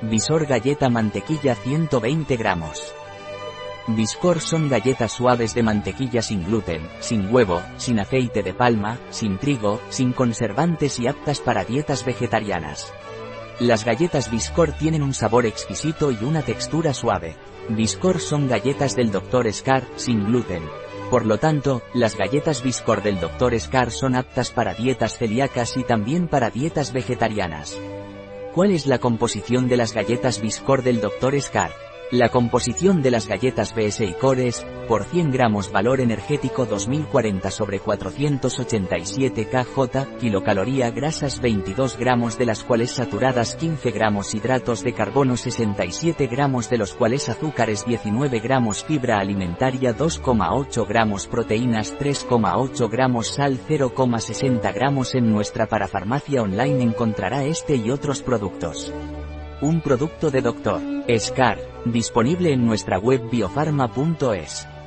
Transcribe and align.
Visor 0.00 0.46
galleta 0.46 0.88
mantequilla 0.88 1.56
120 1.56 2.36
gramos. 2.36 2.94
Viscor 3.88 4.40
son 4.40 4.68
galletas 4.68 5.10
suaves 5.10 5.54
de 5.54 5.64
mantequilla 5.64 6.22
sin 6.22 6.44
gluten, 6.44 6.88
sin 7.00 7.34
huevo, 7.34 7.60
sin 7.78 7.98
aceite 7.98 8.44
de 8.44 8.54
palma, 8.54 8.98
sin 9.10 9.38
trigo, 9.38 9.80
sin 9.88 10.12
conservantes 10.12 11.00
y 11.00 11.08
aptas 11.08 11.40
para 11.40 11.64
dietas 11.64 12.04
vegetarianas. 12.04 12.92
Las 13.58 13.84
galletas 13.84 14.30
Viscor 14.30 14.70
tienen 14.70 15.02
un 15.02 15.14
sabor 15.14 15.46
exquisito 15.46 16.12
y 16.12 16.22
una 16.22 16.42
textura 16.42 16.94
suave. 16.94 17.34
Viscor 17.68 18.20
son 18.20 18.46
galletas 18.46 18.94
del 18.94 19.10
Dr. 19.10 19.52
Scar, 19.52 19.82
sin 19.96 20.26
gluten. 20.26 20.62
Por 21.10 21.26
lo 21.26 21.38
tanto, 21.38 21.82
las 21.92 22.16
galletas 22.16 22.62
Viscor 22.62 23.02
del 23.02 23.18
Dr. 23.18 23.58
Scar 23.58 23.90
son 23.90 24.14
aptas 24.14 24.52
para 24.52 24.74
dietas 24.74 25.18
celíacas 25.18 25.76
y 25.76 25.82
también 25.82 26.28
para 26.28 26.50
dietas 26.50 26.92
vegetarianas. 26.92 27.76
¿Cuál 28.58 28.72
es 28.72 28.88
la 28.88 28.98
composición 28.98 29.68
de 29.68 29.76
las 29.76 29.92
galletas 29.92 30.40
Viscor 30.40 30.82
del 30.82 31.00
Dr. 31.00 31.40
Scar? 31.40 31.87
La 32.10 32.30
composición 32.30 33.02
de 33.02 33.10
las 33.10 33.28
galletas 33.28 33.74
BSI 33.74 34.14
Cores, 34.14 34.66
por 34.88 35.04
100 35.04 35.30
gramos 35.30 35.70
valor 35.70 36.00
energético 36.00 36.64
2040 36.64 37.50
sobre 37.50 37.80
487 37.80 39.46
kJ, 39.46 40.16
kilocaloría 40.18 40.90
grasas 40.90 41.38
22 41.42 41.98
gramos 41.98 42.38
de 42.38 42.46
las 42.46 42.64
cuales 42.64 42.92
saturadas 42.92 43.56
15 43.56 43.90
gramos 43.90 44.34
hidratos 44.34 44.82
de 44.84 44.94
carbono 44.94 45.36
67 45.36 46.28
gramos 46.28 46.70
de 46.70 46.78
los 46.78 46.94
cuales 46.94 47.28
azúcares 47.28 47.84
19 47.84 48.40
gramos 48.40 48.84
fibra 48.84 49.18
alimentaria 49.18 49.94
2,8 49.94 50.88
gramos 50.88 51.26
proteínas 51.26 51.94
3,8 51.98 52.90
gramos 52.90 53.34
sal 53.34 53.60
0,60 53.68 54.74
gramos 54.74 55.14
en 55.14 55.30
nuestra 55.30 55.66
parafarmacia 55.66 56.40
online 56.40 56.84
encontrará 56.84 57.44
este 57.44 57.76
y 57.76 57.90
otros 57.90 58.22
productos. 58.22 58.94
Un 59.60 59.80
producto 59.80 60.30
de 60.30 60.40
Dr. 60.40 60.80
Scar, 61.18 61.58
disponible 61.84 62.52
en 62.52 62.64
nuestra 62.64 62.98
web 62.98 63.28
biofarma.es. 63.28 64.77